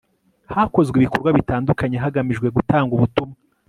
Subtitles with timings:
[0.53, 3.35] hakozwe ibikorwa bitandukanye hagamijwe gutanga ubutumwa